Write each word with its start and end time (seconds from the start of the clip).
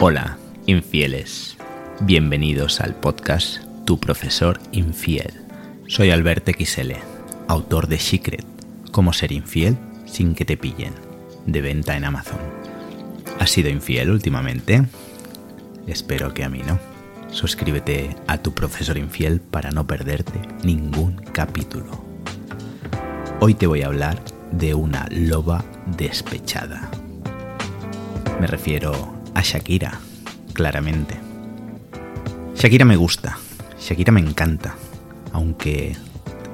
Hola, 0.00 0.38
infieles. 0.66 1.56
Bienvenidos 1.98 2.80
al 2.80 2.94
podcast 2.94 3.64
Tu 3.84 3.98
profesor 3.98 4.60
infiel. 4.70 5.32
Soy 5.88 6.12
Albert 6.12 6.48
XL, 6.56 6.92
autor 7.48 7.88
de 7.88 7.98
Secret, 7.98 8.44
Cómo 8.92 9.12
ser 9.12 9.32
infiel 9.32 9.76
sin 10.06 10.36
que 10.36 10.44
te 10.44 10.56
pillen, 10.56 10.92
de 11.46 11.60
venta 11.62 11.96
en 11.96 12.04
Amazon. 12.04 12.38
¿Has 13.40 13.50
sido 13.50 13.70
infiel 13.70 14.10
últimamente? 14.10 14.84
Espero 15.88 16.32
que 16.32 16.44
a 16.44 16.48
mí 16.48 16.60
no. 16.64 16.78
Suscríbete 17.32 18.14
a 18.28 18.38
Tu 18.38 18.54
profesor 18.54 18.98
infiel 18.98 19.40
para 19.40 19.72
no 19.72 19.88
perderte 19.88 20.40
ningún 20.62 21.16
capítulo. 21.32 22.04
Hoy 23.40 23.54
te 23.54 23.66
voy 23.66 23.82
a 23.82 23.88
hablar 23.88 24.22
de 24.52 24.74
una 24.74 25.08
loba 25.10 25.64
despechada. 25.96 26.88
Me 28.40 28.46
refiero 28.46 29.17
a 29.38 29.42
Shakira, 29.42 30.00
claramente. 30.52 31.14
Shakira 32.56 32.84
me 32.84 32.96
gusta, 32.96 33.38
Shakira 33.80 34.10
me 34.10 34.20
encanta, 34.20 34.74
aunque 35.32 35.94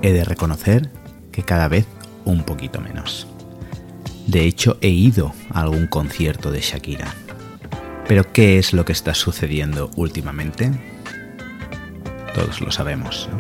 he 0.03 0.13
de 0.13 0.23
reconocer 0.23 0.91
que 1.33 1.45
cada 1.45 1.69
vez 1.69 1.87
un 2.27 2.43
poquito 2.43 2.83
menos. 2.83 3.27
De 4.27 4.45
hecho, 4.45 4.77
he 4.83 4.91
ido 4.91 5.33
a 5.51 5.63
algún 5.63 5.87
concierto 5.87 6.51
de 6.51 6.61
Shakira. 6.61 7.15
Pero 8.07 8.31
¿qué 8.33 8.59
es 8.59 8.75
lo 8.75 8.85
que 8.85 8.93
está 8.93 9.15
sucediendo 9.15 9.91
últimamente? 9.97 10.71
Todos 12.35 12.61
lo 12.61 12.71
sabemos. 12.71 13.31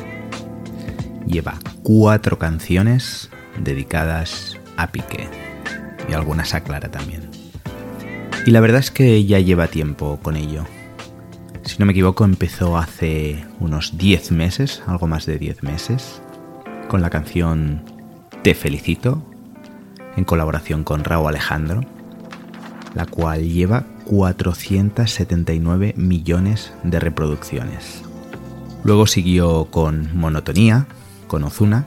Lleva 1.26 1.58
cuatro 1.82 2.38
canciones 2.38 3.28
dedicadas 3.58 4.56
a 4.78 4.90
Piqué 4.90 5.28
y 6.08 6.14
algunas 6.14 6.54
a 6.54 6.64
Clara 6.64 6.90
también. 6.90 7.43
Y 8.46 8.50
la 8.50 8.60
verdad 8.60 8.80
es 8.80 8.90
que 8.90 9.24
ya 9.24 9.38
lleva 9.40 9.68
tiempo 9.68 10.18
con 10.22 10.36
ello. 10.36 10.64
Si 11.62 11.78
no 11.78 11.86
me 11.86 11.92
equivoco, 11.92 12.24
empezó 12.24 12.76
hace 12.76 13.42
unos 13.58 13.96
10 13.96 14.32
meses, 14.32 14.82
algo 14.86 15.06
más 15.06 15.24
de 15.24 15.38
10 15.38 15.62
meses, 15.62 16.20
con 16.88 17.00
la 17.00 17.08
canción 17.08 17.82
Te 18.42 18.54
felicito, 18.54 19.22
en 20.14 20.24
colaboración 20.24 20.84
con 20.84 21.04
Raúl 21.04 21.28
Alejandro, 21.28 21.80
la 22.94 23.06
cual 23.06 23.48
lleva 23.48 23.86
479 24.04 25.94
millones 25.96 26.74
de 26.82 27.00
reproducciones. 27.00 28.02
Luego 28.84 29.06
siguió 29.06 29.64
con 29.70 30.14
Monotonía, 30.14 30.86
con 31.28 31.44
Ozuna, 31.44 31.86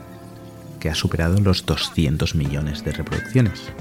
que 0.79 0.89
ha 0.89 0.95
superado 0.95 1.39
los 1.39 1.67
200 1.67 2.33
millones 2.33 2.83
de 2.83 2.93
reproducciones. 2.93 3.71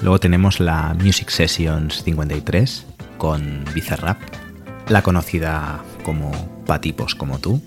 Luego 0.00 0.20
tenemos 0.20 0.60
la 0.60 0.94
Music 0.94 1.30
Sessions 1.30 2.04
53 2.04 2.86
con 3.16 3.64
Bizarrap, 3.74 4.18
la 4.88 5.02
conocida 5.02 5.82
como 6.04 6.30
Patipos 6.66 7.14
como 7.14 7.38
tú, 7.40 7.60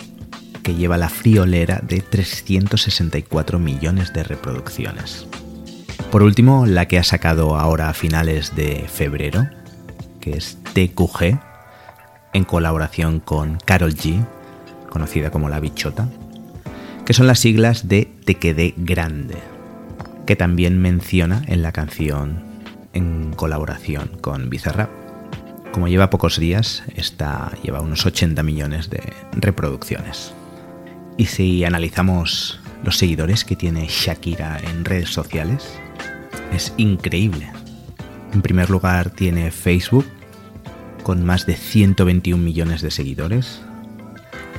que 0.64 0.76
lleva 0.76 0.98
la 0.98 1.10
friolera 1.10 1.82
de 1.84 2.02
364 2.02 3.60
millones 3.60 4.14
de 4.14 4.24
reproducciones. 4.24 5.28
Por 6.10 6.24
último, 6.24 6.66
la 6.66 6.88
que 6.88 7.00
ha 7.00 7.04
sacado 7.04 7.58
ahora 7.58 7.90
a 7.90 7.94
finales 7.94 8.56
de 8.56 8.86
febrero, 8.88 9.48
que 10.20 10.32
es 10.32 10.58
TQG, 10.74 11.40
en 12.34 12.44
colaboración 12.46 13.20
con 13.20 13.58
Carol 13.66 13.94
G, 13.94 14.26
conocida 14.90 15.32
como 15.32 15.50
La 15.50 15.60
Bichota, 15.60 16.08
que 17.06 17.14
son 17.14 17.28
las 17.28 17.40
siglas 17.40 17.88
de 17.88 18.06
Te 18.26 18.36
quedé 18.36 18.74
grande, 18.78 19.38
que 20.26 20.36
también 20.36 20.80
menciona 20.80 21.42
en 21.48 21.62
la 21.62 21.72
canción 21.72 22.44
en 22.94 23.34
colaboración 23.34 24.18
con 24.22 24.50
Bizarrap. 24.50 24.90
Como 25.72 25.88
lleva 25.88 26.10
pocos 26.10 26.38
días, 26.38 26.84
esta 26.96 27.52
lleva 27.64 27.82
unos 27.82 28.06
80 28.06 28.44
millones 28.44 28.90
de 28.90 29.02
reproducciones. 29.34 30.34
Y 31.18 31.28
si 31.28 31.64
analizamos 31.64 32.60
los 32.84 32.98
seguidores 32.98 33.46
que 33.46 33.56
tiene 33.56 33.88
Shakira 33.88 34.60
en 34.60 34.84
redes 34.84 35.10
sociales, 35.10 35.80
es 36.54 36.74
increíble. 36.78 37.50
En 38.34 38.42
primer 38.42 38.70
lugar 38.70 39.12
tiene 39.12 39.52
Facebook 39.52 40.06
con 41.04 41.26
más 41.26 41.46
de 41.46 41.56
121 41.56 42.44
millones 42.44 42.82
de 42.82 42.92
seguidores. 42.92 43.62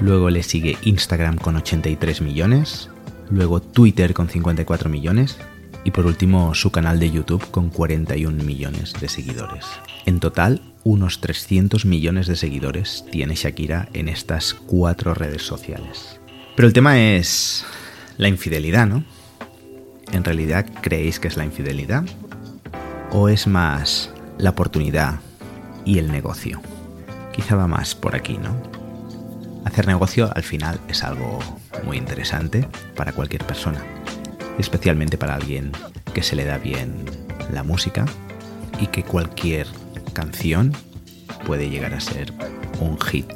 Luego 0.00 0.30
le 0.30 0.42
sigue 0.42 0.78
Instagram 0.82 1.36
con 1.36 1.56
83 1.56 2.22
millones. 2.22 2.88
Luego 3.30 3.60
Twitter 3.60 4.14
con 4.14 4.28
54 4.28 4.90
millones 4.90 5.38
y 5.84 5.90
por 5.90 6.06
último 6.06 6.54
su 6.54 6.70
canal 6.70 6.98
de 6.98 7.10
YouTube 7.10 7.50
con 7.50 7.70
41 7.70 8.42
millones 8.44 8.94
de 9.00 9.08
seguidores. 9.08 9.66
En 10.06 10.20
total, 10.20 10.62
unos 10.84 11.20
300 11.20 11.84
millones 11.84 12.26
de 12.26 12.36
seguidores 12.36 13.04
tiene 13.10 13.34
Shakira 13.34 13.88
en 13.92 14.08
estas 14.08 14.54
cuatro 14.54 15.14
redes 15.14 15.42
sociales. 15.42 16.20
Pero 16.56 16.68
el 16.68 16.74
tema 16.74 17.00
es 17.00 17.64
la 18.18 18.28
infidelidad, 18.28 18.86
¿no? 18.86 19.04
¿En 20.12 20.24
realidad 20.24 20.66
creéis 20.82 21.18
que 21.18 21.28
es 21.28 21.36
la 21.36 21.44
infidelidad? 21.44 22.04
¿O 23.10 23.28
es 23.28 23.46
más 23.46 24.10
la 24.38 24.50
oportunidad 24.50 25.20
y 25.84 25.98
el 25.98 26.10
negocio? 26.10 26.60
Quizá 27.32 27.56
va 27.56 27.66
más 27.66 27.94
por 27.94 28.14
aquí, 28.14 28.38
¿no? 28.38 28.56
Hacer 29.64 29.86
negocio 29.86 30.30
al 30.34 30.42
final 30.42 30.80
es 30.88 31.02
algo 31.02 31.38
muy 31.84 31.96
interesante 31.96 32.68
para 32.94 33.12
cualquier 33.12 33.44
persona 33.44 34.01
especialmente 34.58 35.18
para 35.18 35.34
alguien 35.34 35.72
que 36.14 36.22
se 36.22 36.36
le 36.36 36.44
da 36.44 36.58
bien 36.58 37.04
la 37.52 37.62
música 37.62 38.04
y 38.80 38.86
que 38.88 39.02
cualquier 39.02 39.66
canción 40.12 40.72
puede 41.46 41.70
llegar 41.70 41.94
a 41.94 42.00
ser 42.00 42.32
un 42.80 42.98
hit 43.00 43.28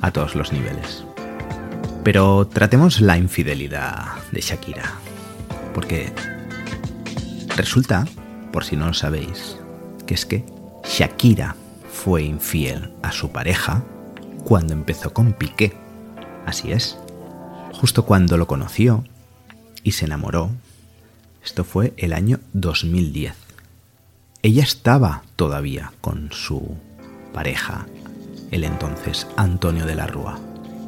a 0.00 0.10
todos 0.10 0.34
los 0.34 0.52
niveles. 0.52 1.04
Pero 2.04 2.46
tratemos 2.48 3.00
la 3.00 3.16
infidelidad 3.16 4.06
de 4.32 4.40
Shakira, 4.40 4.94
porque 5.74 6.12
resulta, 7.56 8.06
por 8.52 8.64
si 8.64 8.76
no 8.76 8.86
lo 8.86 8.94
sabéis, 8.94 9.58
que 10.06 10.14
es 10.14 10.26
que 10.26 10.44
Shakira 10.84 11.54
fue 11.92 12.22
infiel 12.24 12.92
a 13.02 13.12
su 13.12 13.30
pareja 13.30 13.84
cuando 14.44 14.72
empezó 14.72 15.12
con 15.12 15.32
Piqué. 15.32 15.72
Así 16.44 16.72
es. 16.72 16.98
Justo 17.72 18.04
cuando 18.04 18.36
lo 18.36 18.46
conoció 18.46 19.04
y 19.82 19.92
se 19.92 20.06
enamoró. 20.06 20.50
Esto 21.44 21.64
fue 21.64 21.92
el 21.96 22.12
año 22.12 22.40
2010. 22.52 23.34
Ella 24.42 24.62
estaba 24.62 25.22
todavía 25.36 25.92
con 26.00 26.30
su 26.32 26.76
pareja, 27.32 27.86
el 28.50 28.64
entonces 28.64 29.26
Antonio 29.36 29.86
de 29.86 29.94
la 29.94 30.06
Rúa, 30.06 30.38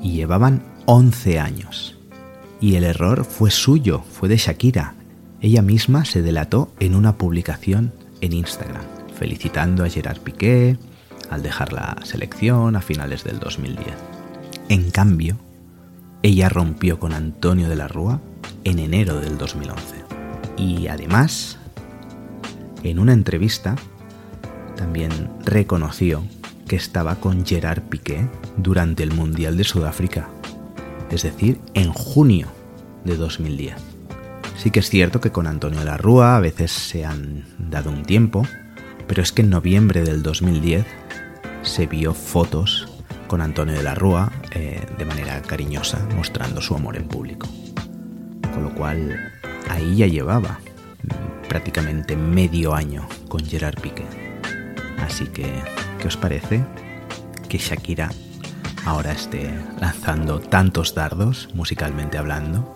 y 0.03 0.12
llevaban 0.12 0.62
11 0.87 1.38
años. 1.38 1.97
Y 2.60 2.77
el 2.77 2.84
error 2.84 3.25
fue 3.25 3.50
suyo, 3.50 4.03
fue 4.10 4.28
de 4.28 4.37
Shakira. 4.37 4.94
Ella 5.41 5.62
misma 5.62 6.05
se 6.05 6.22
delató 6.22 6.72
en 6.81 6.94
una 6.94 7.19
publicación 7.19 7.93
en 8.21 8.32
Instagram, 8.32 8.84
felicitando 9.19 9.84
a 9.84 9.88
Gerard 9.88 10.21
Piqué 10.21 10.78
al 11.31 11.43
dejar 11.43 11.72
la 11.72 11.97
selección 12.05 12.76
a 12.76 12.81
finales 12.81 13.25
del 13.25 13.38
2010. 13.38 13.87
En 14.69 14.91
cambio, 14.91 15.37
ella 16.24 16.48
rompió 16.48 16.98
con 16.98 17.12
Antonio 17.12 17.68
de 17.68 17.76
la 17.76 17.86
Rúa 17.86 18.18
en 18.64 18.78
enero 18.78 19.20
del 19.20 19.36
2011. 19.36 19.96
Y 20.56 20.86
además, 20.86 21.58
en 22.82 22.98
una 22.98 23.12
entrevista, 23.12 23.76
también 24.74 25.10
reconoció 25.44 26.24
que 26.66 26.76
estaba 26.76 27.16
con 27.16 27.44
Gerard 27.44 27.82
Piqué 27.82 28.26
durante 28.56 29.02
el 29.02 29.12
Mundial 29.12 29.58
de 29.58 29.64
Sudáfrica, 29.64 30.30
es 31.10 31.24
decir, 31.24 31.60
en 31.74 31.92
junio 31.92 32.48
de 33.04 33.18
2010. 33.18 33.74
Sí 34.56 34.70
que 34.70 34.80
es 34.80 34.88
cierto 34.88 35.20
que 35.20 35.30
con 35.30 35.46
Antonio 35.46 35.80
de 35.80 35.84
la 35.84 35.98
Rúa 35.98 36.38
a 36.38 36.40
veces 36.40 36.72
se 36.72 37.04
han 37.04 37.44
dado 37.58 37.90
un 37.90 38.02
tiempo, 38.02 38.46
pero 39.06 39.20
es 39.20 39.30
que 39.30 39.42
en 39.42 39.50
noviembre 39.50 40.02
del 40.02 40.22
2010 40.22 40.86
se 41.60 41.87
vio 41.87 42.14
fotos 42.14 42.88
con 43.28 43.43
Antonio 43.43 43.75
de 43.75 43.82
la 43.82 43.94
Rúa 43.94 44.32
eh, 44.54 44.86
de 44.96 45.04
manera 45.04 45.40
cariñosa, 45.42 45.98
mostrando 46.16 46.60
su 46.60 46.74
amor 46.74 46.96
en 46.96 47.08
público 47.08 47.48
con 48.54 48.62
lo 48.62 48.74
cual 48.74 49.32
ahí 49.68 49.96
ya 49.96 50.06
llevaba 50.06 50.60
prácticamente 51.48 52.16
medio 52.16 52.74
año 52.74 53.06
con 53.28 53.44
Gerard 53.44 53.80
Piqué. 53.80 54.04
Así 54.98 55.26
que, 55.26 55.52
¿qué 55.98 56.08
os 56.08 56.16
parece 56.16 56.64
que 57.48 57.58
Shakira 57.58 58.10
ahora 58.86 59.12
esté 59.12 59.50
lanzando 59.80 60.40
tantos 60.40 60.94
dardos, 60.94 61.48
musicalmente 61.54 62.16
hablando, 62.16 62.74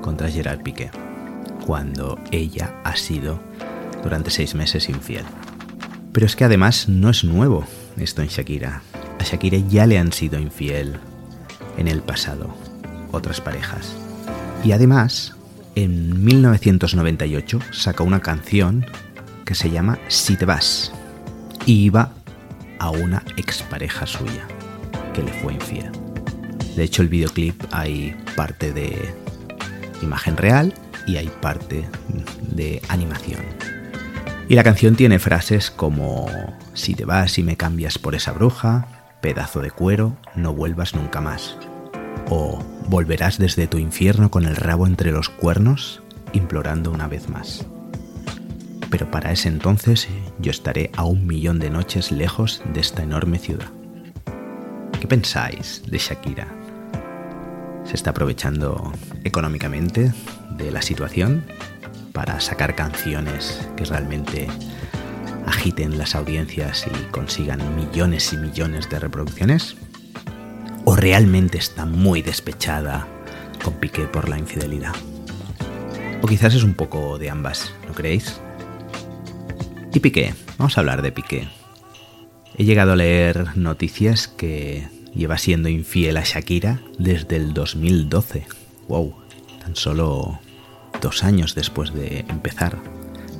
contra 0.00 0.30
Gerard 0.30 0.62
Piqué, 0.62 0.90
cuando 1.66 2.18
ella 2.30 2.74
ha 2.84 2.96
sido 2.96 3.40
durante 4.02 4.30
seis 4.30 4.54
meses 4.54 4.88
infiel? 4.88 5.24
Pero 6.12 6.26
es 6.26 6.34
que 6.34 6.44
además 6.44 6.88
no 6.88 7.10
es 7.10 7.24
nuevo 7.24 7.64
esto 7.96 8.22
en 8.22 8.28
Shakira. 8.28 8.82
Shakira 9.24 9.58
ya 9.58 9.86
le 9.86 9.98
han 9.98 10.12
sido 10.12 10.38
infiel 10.38 10.98
en 11.76 11.88
el 11.88 12.00
pasado 12.00 12.54
otras 13.12 13.40
parejas. 13.40 13.94
Y 14.64 14.72
además, 14.72 15.34
en 15.74 16.24
1998 16.24 17.58
sacó 17.72 18.04
una 18.04 18.20
canción 18.20 18.86
que 19.44 19.54
se 19.54 19.70
llama 19.70 19.98
Si 20.08 20.36
te 20.36 20.44
vas. 20.44 20.92
Y 21.66 21.84
iba 21.84 22.12
a 22.78 22.90
una 22.90 23.22
expareja 23.36 24.06
suya 24.06 24.46
que 25.12 25.22
le 25.22 25.32
fue 25.32 25.54
infiel. 25.54 25.90
De 26.76 26.84
hecho, 26.84 27.02
el 27.02 27.08
videoclip 27.08 27.62
hay 27.70 28.16
parte 28.36 28.72
de 28.72 29.14
imagen 30.02 30.36
real 30.36 30.74
y 31.06 31.16
hay 31.16 31.28
parte 31.40 31.88
de 32.50 32.82
animación. 32.88 33.40
Y 34.48 34.54
la 34.56 34.64
canción 34.64 34.94
tiene 34.96 35.18
frases 35.18 35.70
como 35.70 36.28
si 36.74 36.94
te 36.94 37.04
vas 37.04 37.38
y 37.38 37.42
me 37.42 37.56
cambias 37.56 37.98
por 37.98 38.14
esa 38.14 38.32
bruja, 38.32 38.86
pedazo 39.24 39.62
de 39.62 39.70
cuero, 39.70 40.18
no 40.34 40.52
vuelvas 40.52 40.94
nunca 40.94 41.22
más. 41.22 41.56
O 42.28 42.62
volverás 42.90 43.38
desde 43.38 43.66
tu 43.66 43.78
infierno 43.78 44.30
con 44.30 44.44
el 44.44 44.54
rabo 44.54 44.86
entre 44.86 45.12
los 45.12 45.30
cuernos, 45.30 46.02
implorando 46.34 46.90
una 46.90 47.08
vez 47.08 47.30
más. 47.30 47.64
Pero 48.90 49.10
para 49.10 49.32
ese 49.32 49.48
entonces 49.48 50.08
yo 50.40 50.50
estaré 50.50 50.90
a 50.94 51.04
un 51.04 51.26
millón 51.26 51.58
de 51.58 51.70
noches 51.70 52.12
lejos 52.12 52.62
de 52.74 52.80
esta 52.80 53.02
enorme 53.02 53.38
ciudad. 53.38 53.68
¿Qué 55.00 55.06
pensáis 55.08 55.82
de 55.86 55.96
Shakira? 55.96 56.48
¿Se 57.86 57.94
está 57.94 58.10
aprovechando 58.10 58.92
económicamente 59.24 60.12
de 60.50 60.70
la 60.70 60.82
situación 60.82 61.46
para 62.12 62.40
sacar 62.40 62.74
canciones 62.74 63.66
que 63.74 63.86
realmente 63.86 64.48
agiten 65.46 65.98
las 65.98 66.14
audiencias 66.14 66.86
y 66.86 67.10
consigan 67.10 67.76
millones 67.76 68.32
y 68.32 68.36
millones 68.36 68.88
de 68.90 68.98
reproducciones? 68.98 69.76
¿O 70.84 70.96
realmente 70.96 71.58
está 71.58 71.86
muy 71.86 72.22
despechada 72.22 73.06
con 73.62 73.74
Piqué 73.74 74.04
por 74.04 74.28
la 74.28 74.38
infidelidad? 74.38 74.94
O 76.22 76.26
quizás 76.26 76.54
es 76.54 76.62
un 76.62 76.74
poco 76.74 77.18
de 77.18 77.30
ambas, 77.30 77.72
¿no 77.86 77.94
creéis? 77.94 78.40
Y 79.92 80.00
Piqué, 80.00 80.34
vamos 80.58 80.76
a 80.76 80.80
hablar 80.80 81.02
de 81.02 81.12
Piqué. 81.12 81.48
He 82.56 82.64
llegado 82.64 82.92
a 82.92 82.96
leer 82.96 83.56
noticias 83.56 84.28
que 84.28 84.88
lleva 85.14 85.38
siendo 85.38 85.68
infiel 85.68 86.16
a 86.16 86.24
Shakira 86.24 86.80
desde 86.98 87.36
el 87.36 87.54
2012. 87.54 88.46
¡Wow! 88.88 89.14
Tan 89.60 89.76
solo 89.76 90.40
dos 91.00 91.24
años 91.24 91.54
después 91.54 91.92
de 91.94 92.24
empezar 92.28 92.78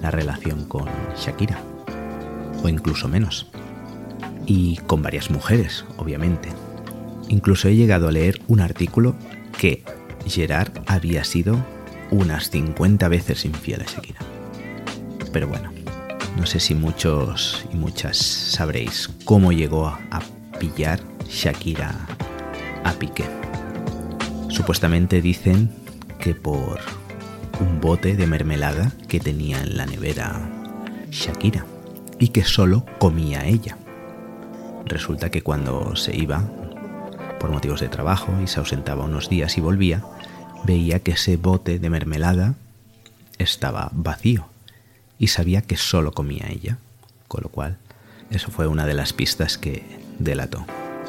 la 0.00 0.10
relación 0.10 0.64
con 0.66 0.88
Shakira. 1.16 1.73
O 2.64 2.68
incluso 2.68 3.08
menos. 3.08 3.46
Y 4.46 4.78
con 4.86 5.02
varias 5.02 5.30
mujeres, 5.30 5.84
obviamente. 5.98 6.48
Incluso 7.28 7.68
he 7.68 7.76
llegado 7.76 8.08
a 8.08 8.12
leer 8.12 8.40
un 8.48 8.60
artículo 8.60 9.14
que 9.58 9.84
Gerard 10.26 10.72
había 10.86 11.24
sido 11.24 11.62
unas 12.10 12.48
50 12.48 13.06
veces 13.08 13.44
infiel 13.44 13.82
a 13.82 13.84
Shakira. 13.84 14.20
Pero 15.30 15.46
bueno, 15.46 15.72
no 16.38 16.46
sé 16.46 16.58
si 16.58 16.74
muchos 16.74 17.66
y 17.70 17.76
muchas 17.76 18.16
sabréis 18.16 19.10
cómo 19.26 19.52
llegó 19.52 19.86
a 19.88 20.22
pillar 20.58 21.00
Shakira 21.28 21.94
a 22.82 22.92
Piqué. 22.92 23.24
Supuestamente 24.48 25.20
dicen 25.20 25.70
que 26.18 26.34
por 26.34 26.80
un 27.60 27.80
bote 27.80 28.16
de 28.16 28.26
mermelada 28.26 28.90
que 29.06 29.20
tenía 29.20 29.60
en 29.62 29.76
la 29.76 29.84
nevera 29.84 30.48
Shakira 31.10 31.66
y 32.18 32.28
que 32.28 32.44
solo 32.44 32.84
comía 32.98 33.46
ella. 33.46 33.76
Resulta 34.86 35.30
que 35.30 35.42
cuando 35.42 35.96
se 35.96 36.16
iba 36.16 36.44
por 37.40 37.50
motivos 37.50 37.80
de 37.80 37.88
trabajo 37.88 38.32
y 38.42 38.46
se 38.46 38.60
ausentaba 38.60 39.04
unos 39.04 39.28
días 39.28 39.56
y 39.58 39.60
volvía, 39.60 40.04
veía 40.64 41.00
que 41.00 41.12
ese 41.12 41.36
bote 41.36 41.78
de 41.78 41.90
mermelada 41.90 42.54
estaba 43.38 43.90
vacío 43.92 44.46
y 45.18 45.28
sabía 45.28 45.62
que 45.62 45.76
solo 45.76 46.12
comía 46.12 46.46
ella, 46.48 46.78
con 47.28 47.42
lo 47.42 47.48
cual 47.48 47.78
eso 48.30 48.50
fue 48.50 48.66
una 48.66 48.86
de 48.86 48.94
las 48.94 49.12
pistas 49.12 49.58
que 49.58 49.84
delató 50.18 50.64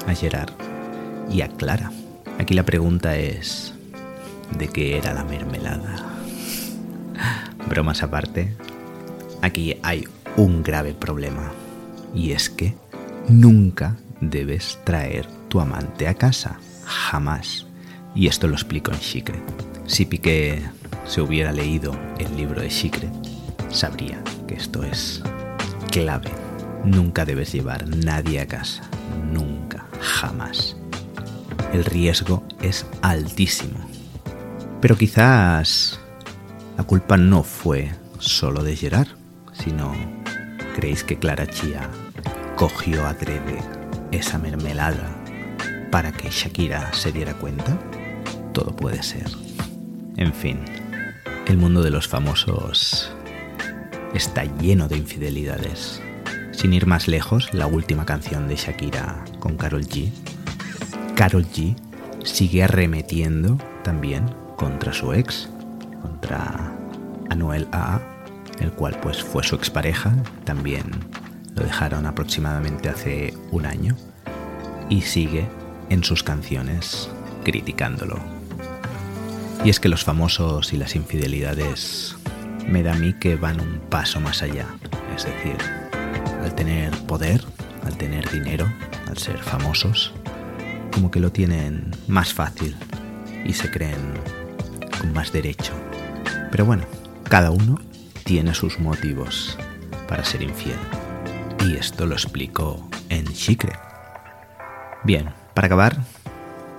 a 0.07 0.13
Gerard 0.13 0.53
y 1.29 1.41
a 1.41 1.49
Clara. 1.49 1.91
Aquí 2.39 2.53
la 2.53 2.63
pregunta 2.63 3.17
es, 3.17 3.73
¿de 4.57 4.67
qué 4.67 4.97
era 4.97 5.13
la 5.13 5.23
mermelada? 5.23 6.05
Bromas 7.69 8.03
aparte, 8.03 8.55
aquí 9.41 9.77
hay 9.83 10.07
un 10.37 10.63
grave 10.63 10.93
problema 10.93 11.51
y 12.13 12.31
es 12.31 12.49
que 12.49 12.75
nunca 13.29 13.95
debes 14.21 14.79
traer 14.83 15.27
tu 15.49 15.59
amante 15.59 16.07
a 16.07 16.13
casa, 16.13 16.59
jamás. 16.85 17.65
Y 18.13 18.27
esto 18.27 18.47
lo 18.47 18.53
explico 18.53 18.91
en 18.91 18.99
Secret. 18.99 19.41
Si 19.85 20.05
Piqué 20.05 20.61
se 21.05 21.21
hubiera 21.21 21.51
leído 21.51 21.95
el 22.17 22.35
libro 22.35 22.61
de 22.61 22.69
Secret, 22.69 23.11
sabría 23.69 24.21
que 24.47 24.55
esto 24.55 24.83
es 24.83 25.21
clave. 25.91 26.31
Nunca 26.83 27.25
debes 27.25 27.51
llevar 27.51 27.87
nadie 27.87 28.39
a 28.39 28.47
casa, 28.47 28.83
nunca, 29.31 29.85
jamás. 29.99 30.75
El 31.73 31.83
riesgo 31.83 32.43
es 32.61 32.85
altísimo. 33.01 33.79
Pero 34.81 34.97
quizás 34.97 35.99
la 36.77 36.83
culpa 36.83 37.17
no 37.17 37.43
fue 37.43 37.91
solo 38.19 38.63
de 38.63 38.75
Gerard, 38.75 39.07
sino 39.53 39.93
creéis 40.75 41.05
que 41.05 41.17
Clara 41.17 41.47
Chía 41.47 41.89
cogió 42.57 43.05
adrede 43.07 43.59
esa 44.11 44.37
mermelada 44.37 45.09
para 45.89 46.11
que 46.11 46.29
Shakira 46.29 46.91
se 46.91 47.13
diera 47.13 47.33
cuenta? 47.33 47.79
Todo 48.51 48.75
puede 48.75 49.01
ser. 49.01 49.27
En 50.17 50.33
fin, 50.33 50.59
el 51.47 51.57
mundo 51.57 51.81
de 51.81 51.91
los 51.91 52.09
famosos 52.09 53.09
está 54.13 54.43
lleno 54.43 54.89
de 54.89 54.97
infidelidades. 54.97 56.01
Sin 56.51 56.73
ir 56.73 56.87
más 56.87 57.07
lejos, 57.07 57.53
la 57.53 57.67
última 57.67 58.05
canción 58.05 58.49
de 58.49 58.57
Shakira 58.57 59.23
con 59.39 59.55
Carol 59.55 59.85
G. 59.85 60.11
Carol 61.15 61.45
G 61.45 61.75
sigue 62.23 62.63
arremetiendo 62.63 63.57
también 63.83 64.25
contra 64.57 64.91
su 64.91 65.13
ex, 65.13 65.49
contra 66.01 66.73
Anuel 67.29 67.67
A, 67.71 68.14
el 68.59 68.71
cual 68.71 68.97
pues 69.01 69.23
fue 69.23 69.43
su 69.43 69.55
expareja, 69.55 70.15
también 70.43 70.85
lo 71.55 71.63
dejaron 71.63 72.05
aproximadamente 72.05 72.89
hace 72.89 73.33
un 73.51 73.65
año 73.65 73.95
y 74.89 75.01
sigue 75.01 75.47
en 75.89 76.03
sus 76.03 76.23
canciones 76.23 77.09
criticándolo. 77.43 78.19
Y 79.63 79.69
es 79.69 79.79
que 79.79 79.89
los 79.89 80.03
famosos 80.03 80.73
y 80.73 80.77
las 80.77 80.95
infidelidades 80.95 82.15
me 82.67 82.83
da 82.83 82.93
a 82.93 82.97
mí 82.97 83.13
que 83.13 83.35
van 83.35 83.59
un 83.59 83.79
paso 83.89 84.19
más 84.19 84.43
allá. 84.43 84.67
Es 85.15 85.25
decir, 85.25 85.57
al 86.43 86.53
tener 86.55 86.91
poder, 87.07 87.43
al 87.83 87.97
tener 87.97 88.29
dinero, 88.29 88.71
al 89.07 89.17
ser 89.17 89.37
famosos, 89.37 90.13
como 90.91 91.09
que 91.09 91.19
lo 91.19 91.31
tienen 91.31 91.91
más 92.07 92.33
fácil 92.33 92.75
y 93.45 93.53
se 93.53 93.71
creen 93.71 94.13
con 94.99 95.13
más 95.13 95.31
derecho. 95.31 95.73
Pero 96.51 96.65
bueno, 96.65 96.83
cada 97.23 97.51
uno 97.51 97.79
tiene 98.25 98.55
sus 98.55 98.79
motivos 98.79 99.55
para 100.07 100.25
ser 100.25 100.41
infiel. 100.41 100.79
Y 101.63 101.75
esto 101.75 102.07
lo 102.07 102.15
explico 102.15 102.89
en 103.09 103.33
Secret. 103.33 103.79
Bien, 105.03 105.29
para 105.53 105.67
acabar, 105.67 105.97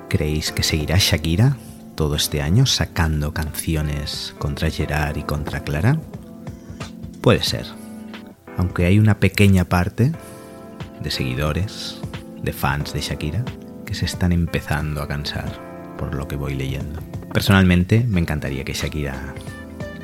¿creéis 0.08 0.50
que 0.50 0.64
seguirá 0.64 0.96
Shakira 0.98 1.56
todo 1.94 2.16
este 2.16 2.42
año 2.42 2.66
sacando 2.66 3.32
canciones 3.32 4.34
contra 4.38 4.70
Gerard 4.70 5.16
y 5.16 5.22
contra 5.22 5.62
Clara? 5.62 6.00
Puede 7.20 7.44
ser, 7.44 7.64
aunque 8.56 8.84
hay 8.84 8.98
una 8.98 9.20
pequeña 9.20 9.64
parte 9.64 10.12
de 11.00 11.10
seguidores, 11.12 12.00
de 12.42 12.52
fans 12.52 12.92
de 12.92 13.00
Shakira, 13.00 13.44
que 13.84 13.94
se 13.94 14.04
están 14.04 14.32
empezando 14.32 15.00
a 15.00 15.06
cansar 15.06 15.94
por 15.96 16.12
lo 16.12 16.26
que 16.26 16.34
voy 16.34 16.54
leyendo. 16.54 17.00
Personalmente 17.32 18.04
me 18.08 18.20
encantaría 18.20 18.64
que 18.64 18.72
Shakira 18.72 19.32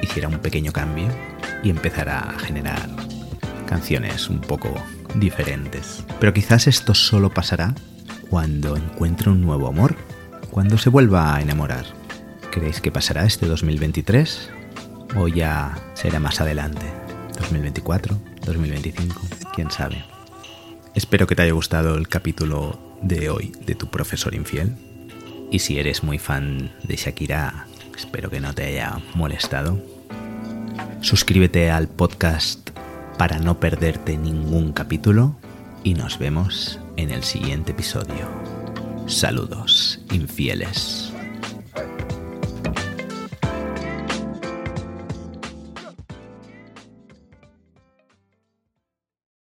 hiciera 0.03 0.29
un 0.29 0.39
pequeño 0.41 0.73
cambio 0.73 1.09
y 1.63 1.71
empezara 1.71 2.21
a 2.21 2.39
generar 2.39 2.89
canciones 3.67 4.29
un 4.29 4.41
poco 4.41 4.75
diferentes. 5.15 6.05
Pero 6.21 6.35
quizás 6.35 6.67
esto 6.67 6.95
solo 6.95 7.31
pasará 7.31 7.75
cuando 8.29 8.77
encuentre 8.77 9.31
un 9.31 9.41
nuevo 9.41 9.69
amor 9.69 9.97
cuando 10.51 10.77
se 10.77 10.91
vuelva 10.91 11.35
a 11.35 11.41
enamorar. 11.41 11.87
¿Creéis 12.51 12.83
que 12.83 12.93
pasará 12.93 13.25
este 13.25 13.47
2023? 13.47 14.51
¿O 15.17 15.29
ya 15.29 15.79
será 15.95 16.21
más 16.21 16.43
adelante? 16.43 16.85
¿2024? 17.39 18.19
¿2025? 18.43 19.15
¿Quién 19.55 19.71
sabe? 19.71 20.05
Espero 20.95 21.27
que 21.27 21.35
te 21.35 21.43
haya 21.43 21.53
gustado 21.53 21.97
el 21.97 22.09
capítulo 22.09 22.79
de 23.01 23.31
hoy 23.31 23.53
de 23.65 23.75
tu 23.75 23.89
profesor 23.89 24.35
infiel. 24.35 24.77
Y 25.51 25.61
si 25.61 25.79
eres 25.79 26.03
muy 26.03 26.19
fan 26.19 26.73
de 26.83 26.97
Shakira, 26.97 27.67
espero 27.97 28.31
que 28.31 28.41
no 28.41 28.55
te 28.55 28.65
haya 28.65 28.99
molestado. 29.15 29.81
Suscríbete 31.01 31.71
al 31.71 31.89
podcast 31.89 32.71
para 33.19 33.39
no 33.39 33.61
perderte 33.61 34.17
ningún 34.17 34.73
capítulo 34.73 35.37
y 35.85 35.95
nos 35.95 36.19
vemos 36.19 36.79
en 36.97 37.11
el 37.11 37.23
siguiente 37.25 37.73
episodio. 37.73 38.29
Saludos, 39.07 40.01
infieles. 40.11 41.12